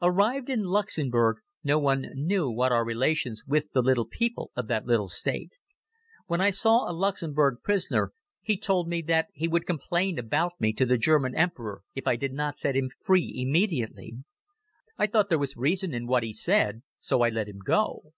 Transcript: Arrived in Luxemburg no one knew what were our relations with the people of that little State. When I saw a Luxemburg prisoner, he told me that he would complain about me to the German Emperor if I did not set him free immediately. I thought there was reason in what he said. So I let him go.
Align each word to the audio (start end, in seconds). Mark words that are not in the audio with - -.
Arrived 0.00 0.48
in 0.48 0.62
Luxemburg 0.62 1.38
no 1.64 1.80
one 1.80 2.06
knew 2.14 2.48
what 2.48 2.70
were 2.70 2.76
our 2.76 2.84
relations 2.84 3.42
with 3.44 3.72
the 3.72 4.04
people 4.08 4.52
of 4.54 4.68
that 4.68 4.86
little 4.86 5.08
State. 5.08 5.56
When 6.26 6.40
I 6.40 6.50
saw 6.50 6.88
a 6.88 6.92
Luxemburg 6.94 7.56
prisoner, 7.64 8.12
he 8.40 8.56
told 8.56 8.86
me 8.86 9.02
that 9.02 9.30
he 9.32 9.48
would 9.48 9.66
complain 9.66 10.16
about 10.16 10.52
me 10.60 10.72
to 10.74 10.86
the 10.86 10.96
German 10.96 11.34
Emperor 11.34 11.82
if 11.92 12.06
I 12.06 12.14
did 12.14 12.32
not 12.32 12.56
set 12.56 12.76
him 12.76 12.90
free 13.00 13.32
immediately. 13.36 14.14
I 14.96 15.08
thought 15.08 15.28
there 15.28 15.40
was 15.40 15.56
reason 15.56 15.92
in 15.92 16.06
what 16.06 16.22
he 16.22 16.32
said. 16.32 16.82
So 17.00 17.22
I 17.22 17.28
let 17.30 17.48
him 17.48 17.58
go. 17.58 18.12